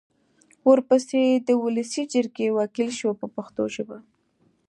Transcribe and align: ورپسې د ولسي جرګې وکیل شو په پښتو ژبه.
ورپسې 0.69 1.21
د 1.47 1.49
ولسي 1.63 2.03
جرګې 2.13 2.47
وکیل 2.57 2.89
شو 2.99 3.09
په 3.19 3.25
پښتو 3.35 3.63
ژبه. 3.75 3.97